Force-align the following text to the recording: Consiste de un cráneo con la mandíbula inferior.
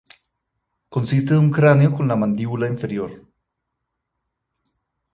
Consiste 0.89 1.33
de 1.35 1.39
un 1.39 1.51
cráneo 1.51 1.91
con 1.93 2.07
la 2.07 2.15
mandíbula 2.15 2.65
inferior. 2.67 3.23